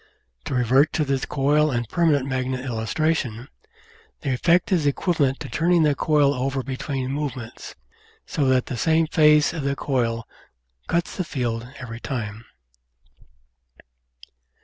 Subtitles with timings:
[0.45, 3.49] To revert to the coil and permanent magnet illustration,
[4.21, 7.75] the effect is equivalent to turning the coil over be tween movements,
[8.25, 10.27] so that the same face of the coil
[10.87, 12.45] cuts the field every time.